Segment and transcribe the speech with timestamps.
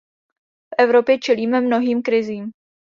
[0.69, 2.51] V Evropě čelíme mnohým krizím.